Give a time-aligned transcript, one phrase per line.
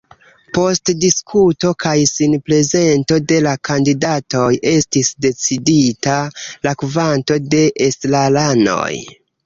[0.57, 6.19] Post diskuto kaj sinprezento de la kandidatoj estis decidita
[6.67, 8.95] la kvanto de estraranoj.